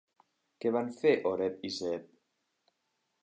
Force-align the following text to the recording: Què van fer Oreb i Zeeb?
Què 0.63 0.69
van 0.75 0.89
fer 1.01 1.11
Oreb 1.33 1.61
i 1.69 1.71
Zeeb? 1.77 2.07